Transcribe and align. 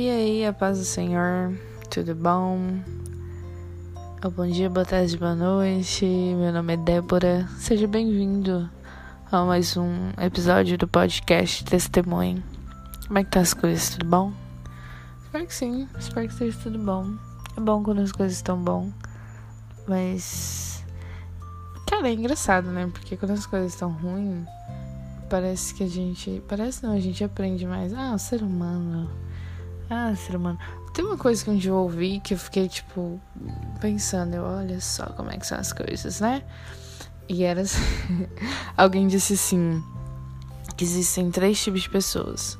E 0.00 0.08
aí, 0.08 0.46
a 0.46 0.52
paz 0.54 0.78
do 0.78 0.84
Senhor, 0.86 1.52
tudo 1.90 2.14
bom? 2.14 2.80
Bom 4.34 4.46
dia, 4.46 4.70
boa 4.70 4.86
tarde, 4.86 5.14
boa 5.18 5.34
noite. 5.34 6.06
Meu 6.06 6.50
nome 6.50 6.72
é 6.72 6.76
Débora. 6.78 7.46
Seja 7.58 7.86
bem-vindo 7.86 8.66
a 9.30 9.44
mais 9.44 9.76
um 9.76 10.08
episódio 10.18 10.78
do 10.78 10.88
podcast 10.88 11.62
Testemunho. 11.66 12.42
Como 13.06 13.18
é 13.18 13.24
que 13.24 13.30
tá 13.30 13.40
as 13.40 13.52
coisas? 13.52 13.90
Tudo 13.90 14.06
bom? 14.06 14.32
Espero 15.22 15.46
que 15.46 15.54
sim, 15.54 15.86
espero 15.98 16.26
que 16.28 16.32
esteja 16.32 16.58
tudo 16.62 16.78
bom. 16.78 17.06
É 17.54 17.60
bom 17.60 17.82
quando 17.82 18.00
as 18.00 18.10
coisas 18.10 18.38
estão 18.38 18.56
bom, 18.56 18.90
mas. 19.86 20.82
Cara, 21.86 22.08
é 22.08 22.14
engraçado, 22.14 22.70
né? 22.70 22.88
Porque 22.90 23.18
quando 23.18 23.32
as 23.32 23.44
coisas 23.44 23.74
estão 23.74 23.92
ruins, 23.92 24.46
parece 25.28 25.74
que 25.74 25.84
a 25.84 25.88
gente. 25.88 26.42
Parece 26.48 26.82
não, 26.84 26.94
a 26.94 27.00
gente 27.00 27.22
aprende 27.22 27.66
mais. 27.66 27.92
Ah, 27.92 28.14
o 28.14 28.18
ser 28.18 28.42
humano 28.42 29.28
ah, 29.90 30.14
ser 30.14 30.36
humano. 30.36 30.58
Tem 30.94 31.04
uma 31.04 31.16
coisa 31.16 31.44
que 31.44 31.50
um 31.50 31.56
dia 31.56 31.72
eu 31.72 31.76
ouvi 31.76 32.20
que 32.20 32.34
eu 32.34 32.38
fiquei, 32.38 32.68
tipo, 32.68 33.20
pensando, 33.80 34.34
eu, 34.34 34.44
olha 34.44 34.80
só 34.80 35.06
como 35.06 35.30
é 35.30 35.36
que 35.36 35.46
são 35.46 35.58
as 35.58 35.72
coisas, 35.72 36.20
né? 36.20 36.42
E 37.28 37.42
era 37.42 37.62
assim, 37.62 37.80
alguém 38.76 39.08
disse 39.08 39.34
assim, 39.34 39.82
que 40.76 40.84
existem 40.84 41.30
três 41.30 41.62
tipos 41.62 41.82
de 41.82 41.90
pessoas. 41.90 42.56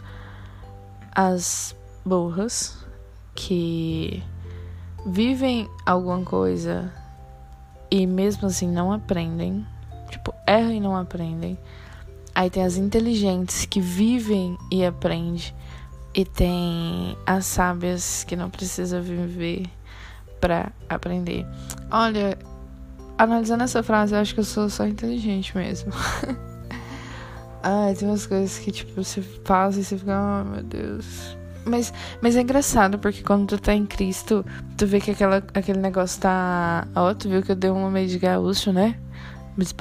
As 1.14 1.74
burras, 2.04 2.76
que 3.34 4.22
vivem 5.06 5.68
alguma 5.86 6.22
coisa 6.22 6.92
e 7.90 8.06
mesmo 8.06 8.48
assim 8.48 8.68
não 8.68 8.92
aprendem, 8.92 9.66
tipo, 10.10 10.34
erram 10.46 10.72
e 10.72 10.80
não 10.80 10.96
aprendem. 10.96 11.58
Aí 12.34 12.50
tem 12.50 12.64
as 12.64 12.76
inteligentes 12.76 13.64
que 13.64 13.80
vivem 13.80 14.56
e 14.70 14.84
aprendem 14.84 15.54
e 16.14 16.24
tem 16.24 17.16
as 17.26 17.46
sábias 17.46 18.24
que 18.24 18.34
não 18.36 18.50
precisa 18.50 19.00
viver 19.00 19.66
para 20.40 20.72
aprender. 20.88 21.46
Olha, 21.90 22.36
analisando 23.16 23.64
essa 23.64 23.82
frase, 23.82 24.14
eu 24.14 24.20
acho 24.20 24.34
que 24.34 24.40
eu 24.40 24.44
sou 24.44 24.68
só 24.68 24.86
inteligente 24.86 25.56
mesmo. 25.56 25.92
Ai, 27.62 27.94
tem 27.94 28.08
umas 28.08 28.26
coisas 28.26 28.58
que, 28.58 28.72
tipo, 28.72 29.02
você 29.02 29.20
passa 29.44 29.78
e 29.78 29.84
você 29.84 29.98
fica, 29.98 30.12
oh 30.18 30.44
meu 30.44 30.62
Deus. 30.62 31.36
Mas, 31.64 31.92
mas 32.22 32.34
é 32.36 32.40
engraçado, 32.40 32.98
porque 32.98 33.22
quando 33.22 33.46
tu 33.46 33.58
tá 33.58 33.74
em 33.74 33.84
Cristo, 33.84 34.44
tu 34.78 34.86
vê 34.86 34.98
que 34.98 35.10
aquela, 35.10 35.36
aquele 35.52 35.78
negócio 35.78 36.20
tá. 36.22 36.88
Ó, 36.96 37.10
oh, 37.10 37.14
tu 37.14 37.28
viu 37.28 37.42
que 37.42 37.52
eu 37.52 37.56
dei 37.56 37.70
um 37.70 37.90
meio 37.90 38.08
de 38.08 38.18
gaúcho, 38.18 38.72
né? 38.72 38.98
Mas, 39.56 39.72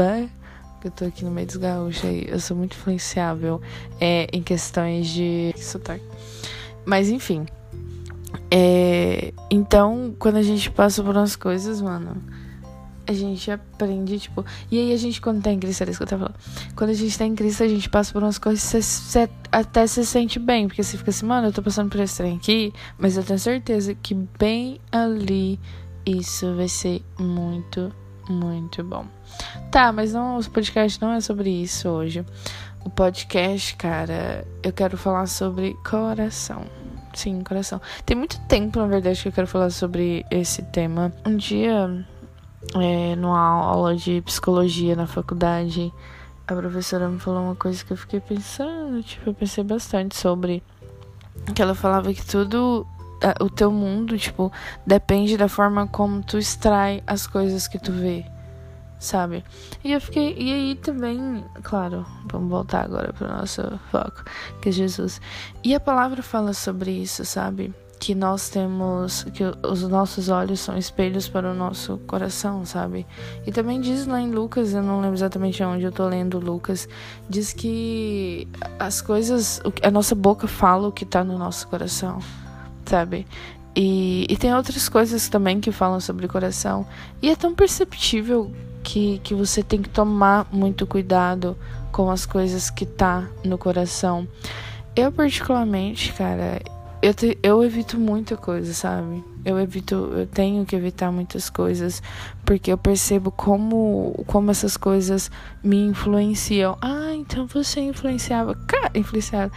eu 0.88 0.92
tô 0.92 1.06
aqui 1.06 1.24
no 1.24 1.32
meio 1.32 1.48
dos 1.48 1.58
gaúchos 1.58 2.06
aí. 2.06 2.26
Eu 2.28 2.40
sou 2.40 2.56
muito 2.56 2.76
influenciável 2.76 3.62
é, 4.00 4.28
em 4.32 4.42
questões 4.42 5.08
de 5.08 5.54
sotaque. 5.58 6.06
Mas 6.86 7.10
enfim. 7.10 7.46
É, 8.52 9.34
então, 9.50 10.16
quando 10.18 10.38
a 10.38 10.42
gente 10.42 10.70
passa 10.72 11.04
por 11.04 11.16
umas 11.16 11.36
coisas, 11.36 11.82
mano, 11.82 12.22
a 13.08 13.14
gente 13.14 13.50
aprende, 13.50 14.20
tipo. 14.20 14.46
E 14.70 14.78
aí 14.78 14.94
a 14.94 14.98
gente, 14.98 15.20
quando 15.20 15.42
tá 15.42 15.52
em 15.52 15.60
Cristo, 15.60 15.82
era 15.82 15.90
isso 15.90 16.00
que 16.00 16.04
eu 16.04 16.08
tava 16.08 16.28
falando. 16.28 16.76
Quando 16.76 16.90
a 16.92 16.94
gente 16.94 17.18
tá 17.18 17.26
em 17.26 17.36
Cristo, 17.36 17.64
a 17.64 17.68
gente 17.68 17.90
passa 17.90 18.14
por 18.14 18.22
umas 18.22 18.38
coisas 18.38 18.64
você, 18.64 18.82
você 18.82 19.30
até 19.52 19.88
se 19.88 20.06
sente 20.06 20.38
bem. 20.38 20.68
Porque 20.68 20.84
você 20.84 20.96
fica 20.96 21.10
assim, 21.10 21.26
mano, 21.26 21.48
eu 21.48 21.52
tô 21.52 21.62
passando 21.64 21.90
por 21.90 22.00
esse 22.00 22.18
trem 22.18 22.38
aqui, 22.38 22.72
mas 23.00 23.18
eu 23.18 23.24
tenho 23.24 23.40
certeza 23.40 23.96
que 23.96 24.14
bem 24.14 24.80
ali 24.92 25.60
isso 26.06 26.56
vai 26.56 26.68
ser 26.68 27.02
muito 27.20 27.92
muito 28.30 28.84
bom. 28.84 29.06
Tá, 29.72 29.92
mas 29.92 30.14
não, 30.14 30.40
o 30.40 30.50
podcast 30.50 31.02
não 31.02 31.14
é 31.14 31.22
sobre 31.22 31.50
isso 31.50 31.90
hoje. 31.90 32.26
O 32.86 32.90
podcast, 32.90 33.76
cara, 33.76 34.48
eu 34.64 34.72
quero 34.72 34.98
falar 34.98 35.28
sobre 35.28 35.74
coração. 35.90 36.64
Sim, 37.14 37.42
coração. 37.42 37.82
Tem 38.06 38.16
muito 38.16 38.40
tempo, 38.42 38.80
na 38.80 38.88
verdade, 38.88 39.22
que 39.22 39.28
eu 39.28 39.32
quero 39.32 39.48
falar 39.48 39.70
sobre 39.70 40.26
esse 40.32 40.62
tema. 40.64 41.12
Um 41.26 41.36
dia, 41.36 42.06
é, 42.76 43.16
numa 43.16 43.40
aula 43.40 43.96
de 43.96 44.22
psicologia 44.22 44.96
na 44.96 45.08
faculdade, 45.08 45.92
a 46.48 46.56
professora 46.56 47.10
me 47.10 47.20
falou 47.20 47.44
uma 47.44 47.56
coisa 47.56 47.84
que 47.84 47.92
eu 47.92 47.98
fiquei 47.98 48.20
pensando, 48.20 49.04
tipo, 49.04 49.30
eu 49.30 49.34
pensei 49.34 49.64
bastante 49.64 50.16
sobre. 50.16 50.64
Que 51.54 51.62
ela 51.62 51.76
falava 51.76 52.14
que 52.14 52.26
tudo 52.26 52.86
o 53.40 53.50
teu 53.50 53.72
mundo, 53.72 54.18
tipo, 54.18 54.52
depende 54.86 55.38
da 55.38 55.48
forma 55.48 55.88
como 55.88 56.24
tu 56.24 56.38
extrai 56.38 57.04
as 57.06 57.28
coisas 57.28 57.68
que 57.68 57.78
tu 57.78 57.92
vê, 57.92 58.26
sabe? 58.98 59.44
E 59.84 59.92
eu 59.92 60.02
fiquei. 60.02 60.36
E 60.38 60.54
aí 60.54 60.76
também, 60.76 61.44
claro, 61.64 62.06
vamos 62.32 62.50
voltar 62.50 62.86
agora 62.86 63.14
para 63.14 63.28
o 63.28 63.38
nosso 63.38 63.62
foco, 63.92 64.24
que 64.62 64.70
é 64.70 64.72
Jesus. 64.72 65.22
E 65.64 65.76
a 65.76 65.80
palavra 65.80 66.22
fala 66.22 66.54
sobre 66.54 66.92
isso, 66.92 67.26
sabe? 67.26 67.74
Que 68.00 68.16
nós 68.16 68.50
temos. 68.50 69.24
Que 69.34 69.44
os 69.68 69.84
nossos 69.84 70.30
olhos 70.30 70.62
são 70.62 70.78
espelhos 70.78 71.28
para 71.28 71.52
o 71.52 71.54
nosso 71.54 71.98
coração, 72.08 72.64
sabe? 72.66 73.06
E 73.46 73.52
também 73.52 73.82
diz 73.82 74.06
lá 74.06 74.22
em 74.22 74.32
Lucas, 74.32 74.74
eu 74.74 74.82
não 74.82 75.02
lembro 75.02 75.18
exatamente 75.18 75.62
onde 75.64 75.84
eu 75.84 75.92
tô 75.92 76.08
lendo 76.08 76.40
Lucas, 76.40 76.88
diz 77.30 77.52
que 77.52 78.48
as 78.80 79.02
coisas. 79.02 79.62
A 79.84 79.92
nossa 79.92 80.16
boca 80.16 80.48
fala 80.48 80.88
o 80.88 80.92
que 80.92 81.06
tá 81.06 81.24
no 81.24 81.38
nosso 81.38 81.68
coração 81.68 82.20
sabe? 82.90 83.26
E, 83.76 84.26
e 84.28 84.36
tem 84.36 84.54
outras 84.54 84.90
coisas 84.90 85.30
também 85.30 85.62
que 85.62 85.72
falam 85.72 86.00
sobre 86.00 86.28
coração. 86.28 86.86
E 87.22 87.30
é 87.30 87.36
tão 87.36 87.54
perceptível 87.54 88.52
que, 88.84 89.20
que 89.24 89.34
você 89.34 89.62
tem 89.62 89.82
que 89.82 89.90
tomar 89.90 90.48
muito 90.52 90.88
cuidado 90.88 91.56
com 91.92 92.10
as 92.10 92.26
coisas 92.26 92.70
que 92.70 92.86
tá 92.86 93.28
no 93.44 93.58
coração. 93.58 94.28
Eu, 94.96 95.12
particularmente, 95.12 96.12
cara, 96.14 96.60
eu, 97.02 97.14
te, 97.14 97.38
eu 97.42 97.64
evito 97.64 97.98
muita 97.98 98.36
coisa, 98.36 98.74
sabe? 98.74 99.24
Eu 99.46 99.60
evito, 99.60 99.96
eu 99.96 100.28
tenho 100.28 100.66
que 100.66 100.76
evitar 100.76 101.12
muitas 101.12 101.50
coisas 101.50 102.04
porque 102.44 102.72
eu 102.72 102.78
percebo 102.78 103.32
como, 103.32 104.24
como 104.28 104.52
essas 104.52 104.76
coisas 104.76 105.32
me 105.64 105.78
influenciam. 105.86 106.78
Ah, 106.82 107.14
então 107.14 107.48
você 107.48 107.80
influenciava. 107.80 108.56
Cara, 108.68 108.92
influenciava. 108.96 109.52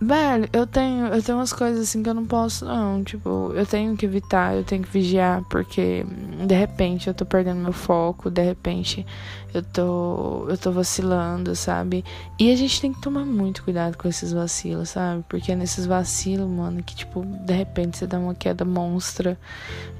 Velho, 0.00 0.48
eu 0.52 0.64
tenho, 0.64 1.06
eu 1.06 1.20
tenho 1.20 1.38
umas 1.38 1.52
coisas 1.52 1.88
assim 1.88 2.04
que 2.04 2.08
eu 2.08 2.14
não 2.14 2.24
posso, 2.24 2.64
não. 2.64 3.02
Tipo, 3.02 3.52
eu 3.52 3.66
tenho 3.66 3.96
que 3.96 4.06
evitar, 4.06 4.54
eu 4.54 4.62
tenho 4.62 4.84
que 4.84 4.90
vigiar, 4.90 5.42
porque 5.50 6.06
de 6.46 6.54
repente 6.54 7.08
eu 7.08 7.14
tô 7.14 7.26
perdendo 7.26 7.60
meu 7.60 7.72
foco, 7.72 8.30
de 8.30 8.40
repente 8.42 9.04
eu 9.52 9.60
tô, 9.60 10.46
eu 10.48 10.56
tô 10.56 10.70
vacilando, 10.70 11.56
sabe? 11.56 12.04
E 12.38 12.52
a 12.52 12.56
gente 12.56 12.80
tem 12.80 12.92
que 12.92 13.00
tomar 13.00 13.24
muito 13.24 13.64
cuidado 13.64 13.98
com 13.98 14.06
esses 14.06 14.32
vacilos, 14.32 14.90
sabe? 14.90 15.24
Porque 15.28 15.50
é 15.50 15.56
nesses 15.56 15.84
vacilos, 15.84 16.48
mano, 16.48 16.80
que 16.80 16.94
tipo, 16.94 17.24
de 17.24 17.52
repente 17.52 17.98
você 17.98 18.06
dá 18.06 18.20
uma 18.20 18.36
queda 18.36 18.64
monstra. 18.64 19.36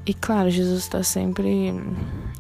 E 0.07 0.15
claro, 0.15 0.49
Jesus 0.49 0.87
tá 0.87 1.03
sempre. 1.03 1.75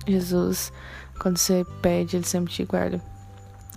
Jesus, 0.07 0.73
quando 1.21 1.39
você 1.39 1.67
pede, 1.83 2.17
ele 2.17 2.27
sempre 2.27 2.53
te 2.53 2.65
guarda. 2.65 3.18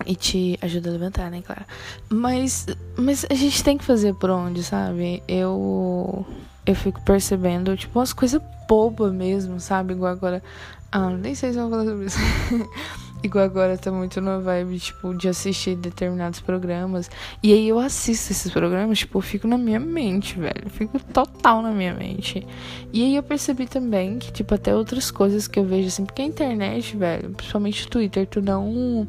E 0.06 0.16
te 0.16 0.57
ajuda 0.62 0.89
a 0.89 0.94
levantar, 0.94 1.31
né, 1.31 1.41
claro. 1.45 1.66
Mas, 2.09 2.67
mas 2.95 3.25
a 3.29 3.34
gente 3.34 3.63
tem 3.63 3.78
que 3.78 3.84
fazer 3.84 4.13
por 4.16 4.29
onde, 4.29 4.63
sabe? 4.63 5.22
Eu 5.28 6.25
eu 6.66 6.75
fico 6.75 7.01
percebendo, 7.01 7.75
tipo, 7.75 8.00
umas 8.00 8.13
coisas 8.13 8.41
bobas 8.67 9.12
mesmo, 9.12 9.59
sabe? 9.59 9.94
Igual 9.94 10.12
agora. 10.12 10.44
Ah, 10.91 11.09
nem 11.09 11.34
sei 11.34 11.53
se 11.53 11.57
eu 11.57 11.69
vou 11.69 11.72
falar 11.72 11.89
sobre 11.89 12.06
isso. 12.06 12.19
Igual 13.23 13.45
agora 13.45 13.78
tá 13.78 13.91
muito 13.91 14.19
na 14.19 14.39
vibe, 14.39 14.79
tipo, 14.79 15.13
de 15.13 15.29
assistir 15.29 15.75
determinados 15.75 16.39
programas. 16.39 17.09
E 17.44 17.53
aí 17.53 17.68
eu 17.68 17.78
assisto 17.78 18.31
esses 18.31 18.51
programas, 18.51 18.97
tipo, 19.00 19.19
eu 19.19 19.22
fico 19.22 19.47
na 19.47 19.59
minha 19.59 19.79
mente, 19.79 20.39
velho. 20.39 20.63
Eu 20.63 20.69
fico 20.72 21.00
total 21.13 21.62
na 21.62 21.69
minha 21.69 21.94
mente. 21.94 22.45
E 22.91 23.03
aí 23.03 23.16
eu 23.16 23.22
percebi 23.22 23.68
também 23.68 24.18
que, 24.18 24.31
tipo, 24.31 24.56
até 24.56 24.75
outras 24.75 25.12
coisas 25.12 25.47
que 25.47 25.59
eu 25.59 25.66
vejo, 25.66 25.88
assim, 25.88 26.03
porque 26.03 26.23
a 26.23 26.25
internet, 26.25 26.97
velho, 26.97 27.29
principalmente 27.29 27.85
o 27.85 27.89
Twitter, 27.89 28.25
tu 28.25 28.41
não 28.41 29.07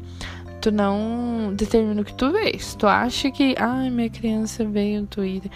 tu 0.63 0.71
não 0.71 1.53
determina 1.53 2.01
o 2.01 2.05
que 2.05 2.13
tu 2.13 2.31
vês. 2.31 2.73
Tu 2.75 2.87
acha 2.87 3.29
que, 3.29 3.53
ai, 3.59 3.89
minha 3.89 4.09
criança 4.09 4.63
veio 4.63 5.01
no 5.01 5.07
Twitter. 5.07 5.51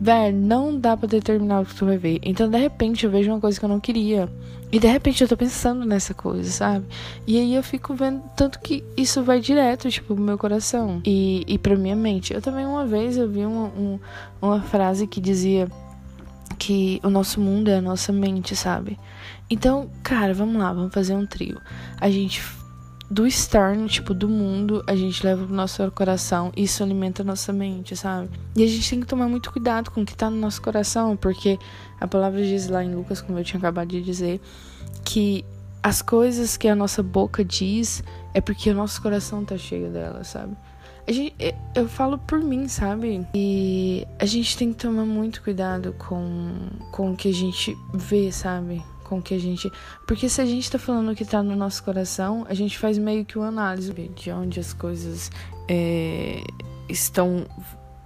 Velho, 0.00 0.36
não 0.36 0.78
dá 0.78 0.96
pra 0.96 1.08
determinar 1.08 1.62
o 1.62 1.66
que 1.66 1.74
tu 1.74 1.84
vai 1.84 1.98
ver. 1.98 2.20
Então, 2.22 2.48
de 2.48 2.58
repente, 2.58 3.04
eu 3.04 3.10
vejo 3.10 3.28
uma 3.28 3.40
coisa 3.40 3.58
que 3.58 3.64
eu 3.64 3.68
não 3.68 3.80
queria. 3.80 4.28
E 4.70 4.78
de 4.78 4.86
repente 4.86 5.20
eu 5.20 5.28
tô 5.28 5.36
pensando 5.36 5.84
nessa 5.84 6.14
coisa, 6.14 6.50
sabe? 6.50 6.86
E 7.26 7.36
aí 7.36 7.54
eu 7.54 7.62
fico 7.62 7.94
vendo 7.94 8.22
tanto 8.34 8.58
que 8.58 8.82
isso 8.96 9.22
vai 9.22 9.38
direto, 9.38 9.90
tipo, 9.90 10.14
pro 10.14 10.24
meu 10.24 10.38
coração 10.38 11.02
e, 11.04 11.44
e 11.46 11.58
pra 11.58 11.76
minha 11.76 11.94
mente. 11.94 12.32
Eu 12.32 12.40
também 12.40 12.64
uma 12.64 12.86
vez 12.86 13.18
eu 13.18 13.28
vi 13.28 13.44
uma, 13.44 13.66
um, 13.66 13.98
uma 14.40 14.62
frase 14.62 15.06
que 15.06 15.20
dizia 15.20 15.68
que 16.58 17.00
o 17.04 17.10
nosso 17.10 17.38
mundo 17.38 17.68
é 17.68 17.76
a 17.76 17.82
nossa 17.82 18.12
mente, 18.14 18.56
sabe? 18.56 18.98
Então, 19.50 19.90
cara, 20.02 20.32
vamos 20.32 20.56
lá, 20.56 20.72
vamos 20.72 20.94
fazer 20.94 21.14
um 21.14 21.26
trio. 21.26 21.60
A 22.00 22.08
gente 22.08 22.40
do 23.12 23.26
externo, 23.26 23.86
tipo, 23.88 24.14
do 24.14 24.26
mundo, 24.26 24.82
a 24.86 24.96
gente 24.96 25.22
leva 25.22 25.44
pro 25.44 25.54
nosso 25.54 25.90
coração 25.90 26.50
e 26.56 26.62
isso 26.62 26.82
alimenta 26.82 27.20
a 27.20 27.24
nossa 27.24 27.52
mente, 27.52 27.94
sabe? 27.94 28.30
E 28.56 28.64
a 28.64 28.66
gente 28.66 28.88
tem 28.88 29.00
que 29.00 29.06
tomar 29.06 29.28
muito 29.28 29.52
cuidado 29.52 29.90
com 29.90 30.00
o 30.00 30.06
que 30.06 30.16
tá 30.16 30.30
no 30.30 30.38
nosso 30.38 30.62
coração, 30.62 31.14
porque 31.14 31.58
a 32.00 32.08
palavra 32.08 32.42
diz 32.42 32.68
lá 32.68 32.82
em 32.82 32.94
Lucas, 32.94 33.20
como 33.20 33.38
eu 33.38 33.44
tinha 33.44 33.58
acabado 33.58 33.88
de 33.88 34.00
dizer, 34.00 34.40
que 35.04 35.44
as 35.82 36.00
coisas 36.00 36.56
que 36.56 36.66
a 36.66 36.74
nossa 36.74 37.02
boca 37.02 37.44
diz, 37.44 38.02
é 38.32 38.40
porque 38.40 38.70
o 38.70 38.74
nosso 38.74 39.02
coração 39.02 39.44
tá 39.44 39.58
cheio 39.58 39.90
dela, 39.90 40.24
sabe? 40.24 40.56
A 41.06 41.12
gente, 41.12 41.34
eu 41.74 41.86
falo 41.86 42.16
por 42.16 42.38
mim, 42.38 42.66
sabe? 42.66 43.26
E 43.34 44.06
a 44.18 44.24
gente 44.24 44.56
tem 44.56 44.72
que 44.72 44.78
tomar 44.78 45.04
muito 45.04 45.42
cuidado 45.42 45.94
com, 45.98 46.54
com 46.90 47.12
o 47.12 47.16
que 47.16 47.28
a 47.28 47.34
gente 47.34 47.76
vê, 47.92 48.32
sabe? 48.32 48.82
Com 49.12 49.18
o 49.18 49.22
que 49.22 49.34
a 49.34 49.38
gente. 49.38 49.70
Porque 50.06 50.26
se 50.26 50.40
a 50.40 50.46
gente 50.46 50.70
tá 50.70 50.78
falando 50.78 51.12
o 51.12 51.14
que 51.14 51.26
tá 51.26 51.42
no 51.42 51.54
nosso 51.54 51.84
coração, 51.84 52.46
a 52.48 52.54
gente 52.54 52.78
faz 52.78 52.96
meio 52.96 53.26
que 53.26 53.36
uma 53.36 53.48
análise 53.48 53.92
de 53.92 54.30
onde 54.30 54.58
as 54.58 54.72
coisas 54.72 55.30
é, 55.68 56.42
estão 56.88 57.46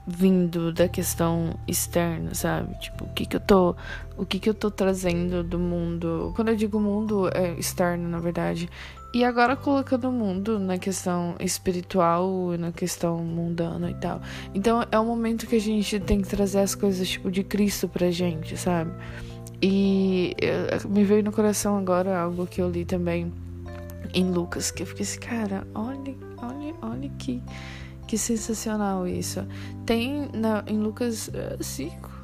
vindo 0.04 0.72
da 0.72 0.88
questão 0.88 1.54
externa, 1.68 2.34
sabe? 2.34 2.76
Tipo, 2.80 3.04
o 3.04 3.08
que 3.10 3.24
que 3.24 3.36
eu 3.36 3.40
tô, 3.40 3.76
o 4.16 4.26
que 4.26 4.40
que 4.40 4.50
eu 4.50 4.54
tô 4.54 4.68
trazendo 4.68 5.44
do 5.44 5.60
mundo? 5.60 6.32
Quando 6.34 6.48
eu 6.48 6.56
digo 6.56 6.80
mundo 6.80 7.30
é 7.32 7.52
externo, 7.56 8.08
na 8.08 8.18
verdade. 8.18 8.68
E 9.14 9.22
agora 9.22 9.54
colocando 9.54 10.08
o 10.08 10.12
mundo 10.12 10.58
na 10.58 10.76
questão 10.76 11.36
espiritual, 11.38 12.56
na 12.58 12.72
questão 12.72 13.18
mundana 13.18 13.92
e 13.92 13.94
tal. 13.94 14.20
Então 14.52 14.84
é 14.90 14.98
um 14.98 15.06
momento 15.06 15.46
que 15.46 15.54
a 15.54 15.60
gente 15.60 16.00
tem 16.00 16.20
que 16.20 16.26
trazer 16.26 16.58
as 16.58 16.74
coisas 16.74 17.08
tipo 17.08 17.30
de 17.30 17.44
Cristo 17.44 17.88
pra 17.88 18.10
gente, 18.10 18.56
sabe? 18.56 18.90
E 19.62 20.34
eu, 20.40 20.88
me 20.90 21.04
veio 21.04 21.22
no 21.22 21.32
coração 21.32 21.78
agora 21.78 22.18
algo 22.18 22.46
que 22.46 22.60
eu 22.60 22.70
li 22.70 22.84
também 22.84 23.32
em 24.12 24.30
Lucas, 24.30 24.70
que 24.70 24.82
eu 24.82 24.86
fiquei 24.86 25.04
assim, 25.04 25.20
cara, 25.20 25.66
olha, 25.74 26.14
olha, 26.38 26.74
olha 26.82 27.10
que 27.18 27.42
que 28.06 28.16
sensacional 28.16 29.06
isso. 29.06 29.44
Tem 29.84 30.28
na, 30.32 30.62
em 30.66 30.78
Lucas 30.78 31.30
5. 31.60 32.15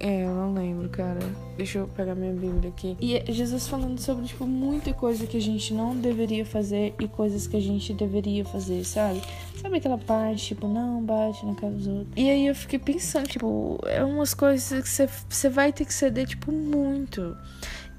É, 0.00 0.24
eu 0.24 0.34
não 0.34 0.54
lembro, 0.54 0.88
cara. 0.88 1.20
Deixa 1.58 1.78
eu 1.78 1.88
pegar 1.88 2.14
minha 2.14 2.32
Bíblia 2.32 2.70
aqui. 2.70 2.96
E 2.98 3.16
é 3.16 3.24
Jesus 3.28 3.68
falando 3.68 4.00
sobre, 4.00 4.24
tipo, 4.24 4.46
muita 4.46 4.94
coisa 4.94 5.26
que 5.26 5.36
a 5.36 5.40
gente 5.40 5.74
não 5.74 5.94
deveria 5.94 6.44
fazer 6.46 6.94
e 6.98 7.06
coisas 7.06 7.46
que 7.46 7.54
a 7.54 7.60
gente 7.60 7.92
deveria 7.92 8.42
fazer, 8.46 8.82
sabe? 8.84 9.20
Sabe 9.60 9.76
aquela 9.76 9.98
parte, 9.98 10.46
tipo, 10.46 10.66
não 10.66 11.02
bate 11.04 11.44
na 11.44 11.54
cara 11.54 11.74
dos 11.74 11.86
outros. 11.86 12.14
E 12.16 12.30
aí 12.30 12.46
eu 12.46 12.54
fiquei 12.54 12.78
pensando, 12.78 13.28
tipo, 13.28 13.78
é 13.84 14.02
umas 14.02 14.32
coisas 14.32 14.82
que 14.82 15.08
você 15.28 15.48
vai 15.50 15.70
ter 15.70 15.84
que 15.84 15.92
ceder, 15.92 16.26
tipo, 16.26 16.50
muito. 16.50 17.36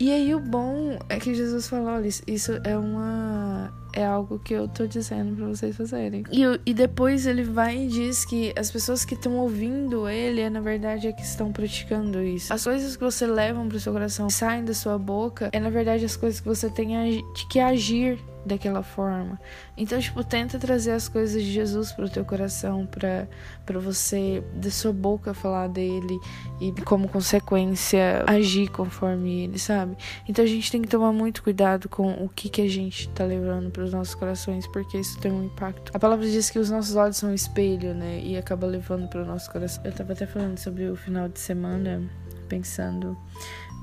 E 0.01 0.11
aí 0.11 0.33
o 0.33 0.39
bom 0.39 0.97
é 1.07 1.19
que 1.19 1.35
Jesus 1.35 1.69
falou, 1.69 1.89
olha, 1.89 2.07
isso 2.07 2.53
é 2.63 2.75
uma 2.75 3.71
é 3.93 4.03
algo 4.03 4.39
que 4.39 4.51
eu 4.51 4.67
tô 4.67 4.87
dizendo 4.87 5.35
para 5.35 5.45
vocês 5.45 5.77
fazerem. 5.77 6.23
E, 6.31 6.41
e 6.65 6.73
depois 6.73 7.27
ele 7.27 7.43
vai 7.43 7.83
e 7.83 7.87
diz 7.87 8.25
que 8.25 8.51
as 8.57 8.71
pessoas 8.71 9.05
que 9.05 9.13
estão 9.13 9.37
ouvindo 9.37 10.09
ele, 10.09 10.49
na 10.49 10.59
verdade, 10.59 11.07
é 11.07 11.11
que 11.11 11.21
estão 11.21 11.51
praticando 11.51 12.19
isso. 12.23 12.51
As 12.51 12.63
coisas 12.63 12.95
que 12.95 13.03
você 13.03 13.27
levam 13.27 13.69
pro 13.69 13.79
seu 13.79 13.93
coração 13.93 14.27
saem 14.27 14.65
da 14.65 14.73
sua 14.73 14.97
boca, 14.97 15.51
é 15.53 15.59
na 15.59 15.69
verdade 15.69 16.03
as 16.03 16.17
coisas 16.17 16.39
que 16.39 16.47
você 16.47 16.67
tem 16.67 17.23
que 17.47 17.59
agir 17.59 18.17
daquela 18.45 18.83
forma. 18.83 19.39
Então, 19.77 19.99
tipo, 19.99 20.23
tenta 20.23 20.57
trazer 20.57 20.91
as 20.91 21.07
coisas 21.07 21.41
de 21.41 21.51
Jesus 21.51 21.91
pro 21.91 22.09
teu 22.09 22.25
coração, 22.25 22.85
pra, 22.85 23.27
pra 23.65 23.79
você, 23.79 24.43
da 24.55 24.69
sua 24.71 24.91
boca, 24.91 25.33
falar 25.33 25.67
dele 25.67 26.19
e, 26.59 26.71
como 26.83 27.07
consequência, 27.07 28.23
agir 28.27 28.69
conforme 28.69 29.43
ele, 29.43 29.59
sabe? 29.59 29.95
Então, 30.27 30.43
a 30.43 30.47
gente 30.47 30.71
tem 30.71 30.81
que 30.81 30.87
tomar 30.87 31.11
muito 31.11 31.43
cuidado 31.43 31.87
com 31.87 32.11
o 32.23 32.29
que, 32.29 32.49
que 32.49 32.61
a 32.61 32.69
gente 32.69 33.09
tá 33.09 33.23
levando 33.23 33.71
pros 33.71 33.91
nossos 33.93 34.15
corações, 34.15 34.67
porque 34.67 34.97
isso 34.97 35.19
tem 35.19 35.31
um 35.31 35.45
impacto. 35.45 35.91
A 35.93 35.99
palavra 35.99 36.25
diz 36.25 36.49
que 36.49 36.59
os 36.59 36.69
nossos 36.69 36.95
olhos 36.95 37.17
são 37.17 37.29
um 37.29 37.33
espelho, 37.33 37.93
né? 37.93 38.19
E 38.23 38.37
acaba 38.37 38.65
levando 38.67 39.07
pro 39.07 39.25
nosso 39.25 39.51
coração. 39.51 39.83
Eu 39.83 39.91
tava 39.91 40.13
até 40.13 40.25
falando 40.25 40.57
sobre 40.57 40.89
o 40.89 40.95
final 40.95 41.27
de 41.27 41.39
semana, 41.39 42.01
pensando, 42.47 43.17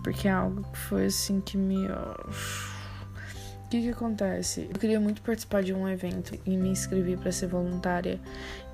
porque 0.03 0.29
é 0.29 0.31
algo 0.31 0.63
que 0.73 0.79
foi 0.79 1.07
assim 1.07 1.41
que 1.41 1.57
me. 1.57 1.89
O 3.69 3.71
que 3.71 3.83
que 3.83 3.91
acontece? 3.91 4.67
Eu 4.73 4.81
queria 4.81 4.99
muito 4.99 5.21
participar 5.21 5.63
de 5.63 5.75
um 5.75 5.87
evento 5.87 6.35
e 6.47 6.57
me 6.57 6.71
inscrevi 6.71 7.19
para 7.19 7.31
ser 7.31 7.49
voluntária. 7.49 8.19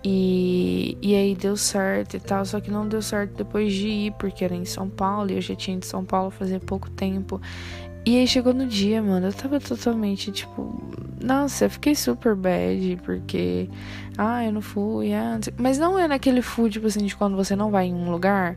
E, 0.04 0.96
e 1.02 1.16
aí 1.16 1.34
deu 1.34 1.56
certo 1.56 2.16
e 2.16 2.20
tal, 2.20 2.44
só 2.44 2.60
que 2.60 2.70
não 2.70 2.86
deu 2.86 3.02
certo 3.02 3.34
depois 3.34 3.72
de 3.72 3.88
ir, 3.88 4.12
porque 4.12 4.44
era 4.44 4.54
em 4.54 4.64
São 4.64 4.88
Paulo 4.88 5.32
e 5.32 5.34
eu 5.34 5.40
já 5.40 5.56
tinha 5.56 5.76
de 5.76 5.84
São 5.84 6.04
Paulo 6.04 6.30
fazia 6.30 6.60
pouco 6.60 6.88
tempo. 6.90 7.40
E 8.06 8.18
aí 8.18 8.28
chegou 8.28 8.54
no 8.54 8.66
dia, 8.66 9.02
mano, 9.02 9.26
eu 9.26 9.32
tava 9.32 9.58
totalmente 9.58 10.30
tipo. 10.30 10.80
Nossa, 11.20 11.64
eu 11.64 11.70
fiquei 11.70 11.96
super 11.96 12.36
bad, 12.36 13.00
porque. 13.02 13.68
Ah, 14.16 14.44
eu 14.44 14.52
não 14.52 14.62
fui. 14.62 15.12
Ah, 15.12 15.40
mas 15.56 15.76
não 15.76 15.98
é 15.98 16.06
naquele 16.06 16.40
fui, 16.40 16.70
tipo 16.70 16.86
assim, 16.86 17.04
de 17.04 17.16
quando 17.16 17.34
você 17.34 17.56
não 17.56 17.72
vai 17.72 17.86
em 17.86 17.94
um 17.94 18.12
lugar 18.12 18.56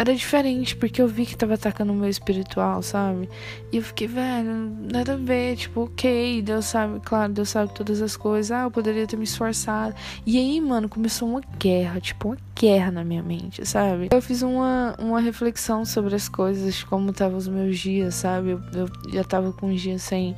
era 0.00 0.14
diferente, 0.14 0.74
porque 0.74 1.02
eu 1.02 1.06
vi 1.06 1.26
que 1.26 1.36
tava 1.36 1.52
atacando 1.52 1.92
o 1.92 1.94
meu 1.94 2.08
espiritual, 2.08 2.80
sabe? 2.80 3.28
E 3.70 3.76
eu 3.76 3.82
fiquei, 3.82 4.06
velho, 4.06 4.74
nada 4.90 5.12
a 5.12 5.16
ver, 5.16 5.56
tipo, 5.56 5.82
ok, 5.82 6.40
Deus 6.40 6.64
sabe, 6.64 7.00
claro, 7.00 7.34
Deus 7.34 7.50
sabe 7.50 7.74
todas 7.74 8.00
as 8.00 8.16
coisas, 8.16 8.50
ah, 8.50 8.62
eu 8.62 8.70
poderia 8.70 9.06
ter 9.06 9.18
me 9.18 9.24
esforçado. 9.24 9.94
E 10.24 10.38
aí, 10.38 10.58
mano, 10.58 10.88
começou 10.88 11.28
uma 11.28 11.42
guerra, 11.58 12.00
tipo, 12.00 12.28
uma 12.28 12.38
guerra 12.58 12.90
na 12.90 13.04
minha 13.04 13.22
mente, 13.22 13.66
sabe? 13.68 14.08
Eu 14.10 14.22
fiz 14.22 14.40
uma, 14.40 14.96
uma 14.98 15.20
reflexão 15.20 15.84
sobre 15.84 16.14
as 16.14 16.30
coisas, 16.30 16.82
como 16.82 17.10
estavam 17.10 17.36
os 17.36 17.46
meus 17.46 17.78
dias, 17.78 18.14
sabe? 18.14 18.52
Eu, 18.52 18.60
eu 18.72 18.88
já 19.12 19.22
tava 19.22 19.52
com 19.52 19.66
uns 19.66 19.82
dias 19.82 20.00
sem 20.00 20.34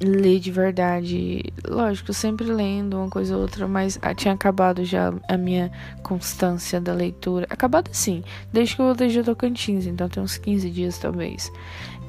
ler 0.00 0.40
de 0.40 0.50
verdade. 0.50 1.42
Lógico, 1.66 2.12
sempre 2.12 2.46
lendo 2.46 2.96
uma 2.96 3.10
coisa 3.10 3.36
ou 3.36 3.42
outra, 3.42 3.68
mas 3.68 3.98
tinha 4.16 4.34
acabado 4.34 4.84
já 4.84 5.12
a 5.28 5.36
minha 5.36 5.70
constância 6.02 6.80
da 6.80 6.94
leitura. 6.94 7.46
Acabado 7.50 7.90
sim, 7.92 8.24
desde 8.52 8.76
que 8.76 8.82
eu 8.82 8.86
voltei 8.86 9.08
de 9.08 9.22
Tocantins, 9.22 9.86
então 9.86 10.08
tem 10.08 10.22
uns 10.22 10.38
15 10.38 10.70
dias 10.70 10.98
talvez. 10.98 11.52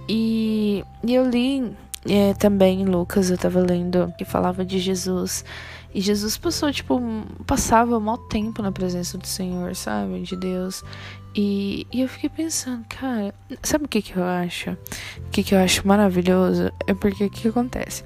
E, 0.07 0.83
e 1.03 1.13
eu 1.13 1.29
li 1.29 1.75
é, 2.09 2.33
também 2.33 2.83
Lucas, 2.85 3.29
eu 3.29 3.38
tava 3.38 3.59
lendo 3.59 4.11
que 4.17 4.25
falava 4.25 4.65
de 4.65 4.79
Jesus. 4.79 5.45
E 5.93 5.99
Jesus 5.99 6.38
passou, 6.38 6.71
tipo, 6.71 7.01
passava 7.45 7.97
um 7.97 7.99
mau 7.99 8.17
tempo 8.17 8.61
na 8.61 8.71
presença 8.71 9.17
do 9.17 9.27
Senhor, 9.27 9.75
sabe? 9.75 10.21
De 10.21 10.35
Deus. 10.35 10.83
E, 11.35 11.88
e 11.91 12.01
eu 12.01 12.09
fiquei 12.09 12.29
pensando, 12.29 12.85
cara, 12.88 13.33
sabe 13.63 13.85
o 13.85 13.88
que, 13.88 14.01
que 14.01 14.17
eu 14.17 14.23
acho? 14.23 14.71
O 14.71 15.29
que, 15.31 15.43
que 15.43 15.55
eu 15.55 15.59
acho 15.59 15.88
maravilhoso? 15.88 16.71
É 16.88 16.93
porque 16.93 17.25
o 17.25 17.29
que 17.29 17.47
acontece? 17.47 18.03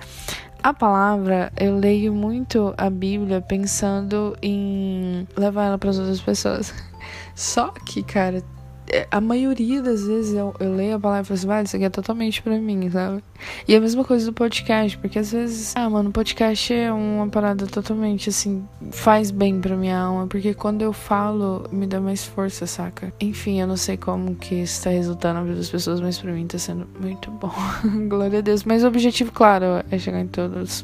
A 0.62 0.74
palavra, 0.74 1.52
eu 1.60 1.78
leio 1.78 2.12
muito 2.12 2.74
a 2.76 2.90
Bíblia 2.90 3.40
pensando 3.40 4.36
em 4.42 5.28
levar 5.38 5.66
ela 5.66 5.78
para 5.78 5.92
as 5.92 6.00
outras 6.00 6.22
pessoas. 6.22 6.74
Só 7.36 7.70
que, 7.70 8.02
cara, 8.02 8.44
a 9.10 9.20
maioria 9.20 9.82
das 9.82 10.06
vezes 10.06 10.36
eu, 10.36 10.54
eu 10.60 10.76
leio 10.76 10.96
a 10.96 11.00
palavra 11.00 11.24
e 11.24 11.26
falo 11.26 11.38
assim, 11.38 11.48
vale, 11.48 11.66
isso 11.66 11.76
aqui 11.76 11.86
é 11.86 11.90
totalmente 11.90 12.42
pra 12.42 12.58
mim, 12.58 12.90
sabe? 12.90 13.24
E 13.68 13.76
a 13.76 13.82
mesma 13.82 14.04
coisa 14.04 14.26
do 14.26 14.34
podcast, 14.34 14.98
porque 14.98 15.20
às 15.20 15.32
vezes, 15.32 15.74
ah, 15.76 15.90
mano, 15.90 16.12
podcast 16.12 16.74
é 16.74 16.92
uma 16.92 17.28
parada 17.28 17.66
totalmente 17.68 18.30
assim, 18.30 18.64
faz 18.92 19.32
bem 19.32 19.60
pra 19.60 19.76
minha 19.76 19.98
alma, 19.98 20.28
porque 20.28 20.54
quando 20.54 20.82
eu 20.82 20.94
falo, 20.94 21.68
me 21.72 21.88
dá 21.88 22.00
mais 22.00 22.24
força, 22.24 22.66
saca? 22.68 23.14
Enfim, 23.20 23.60
eu 23.60 23.68
não 23.68 23.78
sei 23.78 23.98
como 23.98 24.36
que 24.36 24.56
isso 24.56 24.84
tá 24.84 24.90
resultando 24.90 25.40
na 25.40 25.44
vida 25.44 25.56
das 25.56 25.70
pessoas, 25.70 26.00
mas 26.00 26.18
pra 26.20 26.32
mim 26.32 26.46
tá 26.48 26.58
sendo 26.58 26.88
muito 27.00 27.32
bom. 27.32 27.54
Glória 28.08 28.40
a 28.40 28.42
Deus. 28.42 28.64
Mas 28.64 28.84
o 28.84 28.88
objetivo, 28.88 29.32
claro, 29.32 29.84
é 29.90 29.98
chegar 29.98 30.22
em 30.22 30.28
todos 30.28 30.84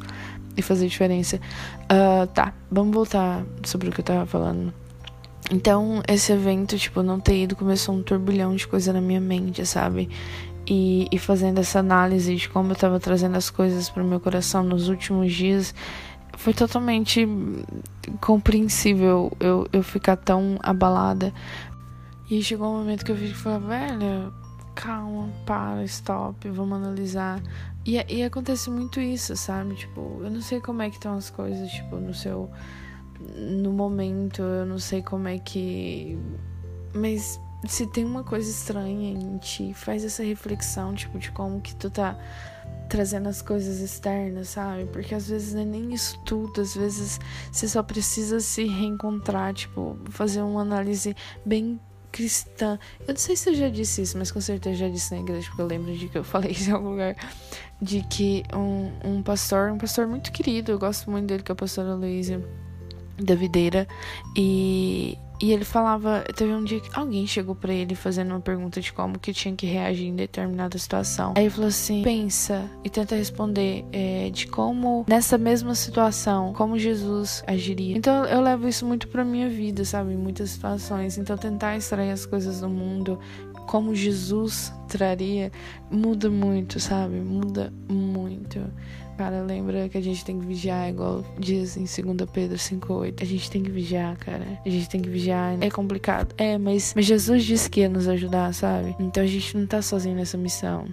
e 0.56 0.62
fazer 0.62 0.88
diferença. 0.88 1.40
Uh, 1.84 2.28
tá, 2.28 2.54
vamos 2.70 2.94
voltar 2.94 3.44
sobre 3.64 3.90
o 3.90 3.92
que 3.92 4.02
eu 4.02 4.06
tava 4.06 4.26
falando. 4.26 4.74
Então, 5.52 6.02
esse 6.08 6.32
evento, 6.32 6.78
tipo, 6.78 7.04
não 7.04 7.20
ter 7.20 7.44
ido 7.44 7.58
começou 7.58 7.94
um 7.94 8.02
turbilhão 8.02 8.56
de 8.56 8.66
coisa 8.66 8.94
na 8.94 9.02
minha 9.02 9.20
mente, 9.20 9.66
sabe? 9.66 10.10
E, 10.66 11.10
e 11.12 11.20
fazendo 11.20 11.60
essa 11.60 11.80
análise 11.80 12.34
de 12.38 12.48
como 12.48 12.72
eu 12.72 12.76
tava 12.76 13.02
trazendo 13.02 13.36
as 13.36 13.50
coisas 13.50 13.90
pro 13.90 14.02
meu 14.02 14.22
coração 14.22 14.64
nos 14.64 14.88
últimos 14.88 15.34
dias, 15.34 15.76
foi 16.38 16.54
totalmente 16.54 17.28
compreensível 18.22 19.30
eu, 19.42 19.68
eu 19.74 19.84
ficar 19.84 20.16
tão 20.16 20.58
abalada. 20.64 21.34
E 22.30 22.42
chegou 22.42 22.70
um 22.70 22.78
momento 22.78 23.04
que 23.04 23.12
eu 23.12 23.16
vi 23.16 23.28
que 23.28 23.36
falei, 23.36 23.60
velho, 23.68 24.34
calma, 24.74 25.28
para, 25.46 25.84
stop, 25.84 26.48
vamos 26.50 26.78
analisar. 26.78 27.42
E, 27.86 28.02
e 28.08 28.24
acontece 28.24 28.70
muito 28.70 29.02
isso, 29.02 29.36
sabe? 29.36 29.76
Tipo, 29.76 30.22
eu 30.24 30.32
não 30.32 30.42
sei 30.42 30.62
como 30.62 30.82
é 30.82 30.90
que 30.90 30.96
estão 30.96 31.16
as 31.16 31.30
coisas, 31.30 31.70
tipo, 31.70 31.98
no 31.98 32.14
seu 32.14 32.50
no 33.36 33.72
momento, 33.72 34.42
eu 34.42 34.66
não 34.66 34.80
sei 34.80 35.02
como 35.02 35.28
é 35.28 35.38
que. 35.38 36.18
Mas 36.94 37.40
se 37.68 37.86
tem 37.88 38.04
uma 38.04 38.24
coisa 38.24 38.50
estranha 38.50 39.12
em 39.12 39.38
ti, 39.38 39.74
faz 39.74 40.04
essa 40.04 40.24
reflexão, 40.24 40.94
tipo, 40.94 41.20
de 41.20 41.32
como 41.32 41.62
que 41.62 41.76
tu 41.76 41.90
tá 41.90 42.18
trazendo 42.90 43.30
as 43.30 43.42
coisas 43.42 43.80
externas, 43.80 44.50
sabe? 44.50 44.86
Porque 44.86 45.16
às 45.16 45.28
vezes 45.30 45.54
não 45.54 45.62
é 45.62 45.66
nem 45.66 45.94
isso 45.94 46.20
tudo, 46.26 46.60
às 46.60 46.76
vezes 46.76 47.20
você 47.52 47.68
só 47.68 47.82
precisa 47.82 48.40
se 48.40 48.66
reencontrar, 48.66 49.54
tipo, 49.54 49.98
fazer 50.10 50.42
uma 50.42 50.62
análise 50.62 51.16
bem 51.46 51.80
cristã. 52.12 52.78
Eu 53.08 53.14
não 53.14 53.20
sei 53.20 53.36
se 53.36 53.50
eu 53.50 53.56
já 53.56 53.70
disse 53.70 54.02
isso, 54.02 54.18
mas 54.18 54.32
com 54.32 54.42
certeza 54.42 54.76
já 54.76 54.90
disse 54.90 55.16
na 55.16 55.22
igreja, 55.22 55.48
porque 55.48 55.62
eu 55.62 55.68
lembro 55.68 55.96
de 55.96 56.10
que 56.10 56.18
eu 56.18 56.24
falei 56.24 56.52
isso 56.52 56.70
em 56.70 56.74
algum 56.74 56.90
lugar. 56.90 57.16
De 57.82 58.02
que 58.04 58.44
um, 58.54 58.92
um 59.04 59.24
pastor, 59.24 59.72
um 59.72 59.78
pastor 59.78 60.06
muito 60.08 60.32
querido, 60.32 60.72
eu 60.72 60.80
gosto 60.80 61.10
muito 61.10 61.28
dele, 61.28 61.44
que 61.44 61.52
é 61.52 61.54
o 61.54 61.56
pastor 61.56 61.86
Aloysio 61.86 62.46
da 63.26 63.36
videira. 63.36 63.88
E, 64.36 65.18
E 65.42 65.52
ele 65.52 65.66
falava, 65.66 66.24
teve 66.36 66.54
um 66.54 66.64
dia 66.64 66.80
que 66.80 66.90
alguém 66.94 67.26
chegou 67.26 67.56
para 67.56 67.74
ele 67.74 67.96
fazendo 67.96 68.30
uma 68.30 68.40
pergunta 68.40 68.80
de 68.80 68.94
como 68.94 69.18
que 69.18 69.34
tinha 69.34 69.56
que 69.56 69.66
reagir 69.66 70.06
em 70.06 70.16
determinada 70.16 70.78
situação. 70.78 71.34
Aí 71.36 71.46
ele 71.46 71.50
falou 71.50 71.68
assim: 71.70 72.04
pensa 72.04 72.70
e 72.84 72.90
tenta 72.92 73.16
responder 73.16 73.84
é, 73.92 74.30
de 74.30 74.46
como 74.46 75.04
nessa 75.08 75.40
mesma 75.40 75.74
situação, 75.74 76.54
como 76.54 76.78
Jesus 76.78 77.44
agiria. 77.48 77.98
Então 77.98 78.24
eu 78.26 78.40
levo 78.40 78.68
isso 78.68 78.86
muito 78.86 79.08
pra 79.08 79.26
minha 79.26 79.50
vida, 79.50 79.84
sabe? 79.84 80.14
Em 80.14 80.18
muitas 80.18 80.52
situações. 80.52 81.18
Então 81.18 81.36
tentar 81.36 81.76
extrair 81.76 82.12
as 82.12 82.24
coisas 82.24 82.62
do 82.62 82.70
mundo 82.70 83.18
como 83.68 83.96
Jesus 83.96 84.74
traria 84.88 85.52
muda 85.90 86.30
muito, 86.30 86.80
sabe? 86.80 87.16
Muda 87.16 87.74
muito. 87.90 88.60
Cara, 89.18 89.44
lembra 89.44 89.88
que 89.88 89.98
a 89.98 90.02
gente 90.02 90.26
tem 90.26 90.40
que 90.40 90.46
vigiar, 90.46 90.90
igual 90.90 91.24
diz 91.38 91.78
em 91.78 91.84
2 91.84 92.30
Pedro 92.32 92.58
5,8. 92.58 93.22
A 93.22 93.26
gente 93.26 93.52
tem 93.52 93.62
que 93.62 93.70
vigiar, 93.70 94.18
cara. 94.18 94.60
A 94.66 94.70
gente 94.70 94.90
tem 94.90 95.02
que 95.02 95.10
vigiar. 95.10 95.58
É 95.62 95.70
complicado. 95.70 96.34
É, 96.38 96.58
mas, 96.58 96.94
mas 96.96 97.06
Jesus 97.06 97.44
disse 97.44 97.70
que 97.70 97.82
ia 97.82 97.90
nos 97.90 98.08
ajudar, 98.08 98.54
sabe? 98.54 98.96
Então 99.00 99.22
a 99.22 99.28
gente 99.28 99.56
não 99.56 99.68
tá 99.68 99.82
sozinho 99.82 100.16
nessa 100.16 100.38
missão. 100.38 100.86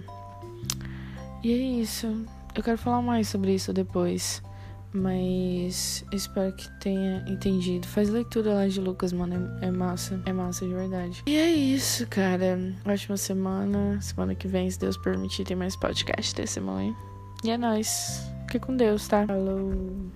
E 1.43 1.51
é 1.51 1.81
isso. 1.81 2.07
Eu 2.53 2.61
quero 2.61 2.77
falar 2.77 3.01
mais 3.01 3.27
sobre 3.27 3.53
isso 3.53 3.73
depois. 3.73 4.43
Mas 4.93 6.03
espero 6.11 6.51
que 6.53 6.69
tenha 6.79 7.23
entendido. 7.27 7.87
Faz 7.87 8.09
leitura 8.09 8.53
lá 8.53 8.67
de 8.67 8.79
Lucas, 8.79 9.13
mano. 9.13 9.49
É, 9.61 9.67
é, 9.67 9.71
massa. 9.71 10.19
É 10.25 10.33
massa 10.33 10.65
de 10.65 10.73
verdade. 10.73 11.23
E 11.27 11.35
é 11.35 11.51
isso, 11.51 12.07
cara. 12.07 12.59
Ótima 12.85 13.17
semana. 13.17 14.01
Semana 14.01 14.33
que 14.33 14.47
vem, 14.47 14.69
se 14.69 14.79
Deus 14.79 14.97
permitir, 14.97 15.43
tem 15.43 15.55
mais 15.55 15.75
podcast 15.75 16.35
desse, 16.35 16.59
mãe. 16.59 16.95
E 17.43 17.51
é 17.51 17.57
nóis. 17.57 18.23
Fique 18.45 18.59
com 18.59 18.75
Deus, 18.75 19.07
tá? 19.07 19.25
Falou. 19.27 20.09